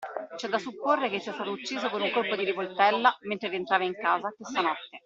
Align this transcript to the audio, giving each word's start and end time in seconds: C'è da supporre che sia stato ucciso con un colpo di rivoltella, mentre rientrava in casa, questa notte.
C'è 0.35 0.47
da 0.47 0.57
supporre 0.57 1.11
che 1.11 1.19
sia 1.19 1.31
stato 1.31 1.51
ucciso 1.51 1.87
con 1.91 2.01
un 2.01 2.09
colpo 2.09 2.35
di 2.35 2.43
rivoltella, 2.43 3.15
mentre 3.19 3.49
rientrava 3.49 3.83
in 3.83 3.93
casa, 3.93 4.33
questa 4.35 4.61
notte. 4.61 4.99